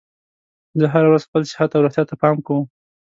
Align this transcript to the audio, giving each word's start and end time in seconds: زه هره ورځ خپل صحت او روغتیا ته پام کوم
زه 0.79 0.85
هره 0.93 1.07
ورځ 1.09 1.23
خپل 1.25 1.43
صحت 1.51 1.69
او 1.73 1.83
روغتیا 1.83 2.03
ته 2.09 2.15
پام 2.21 2.35
کوم 2.45 2.65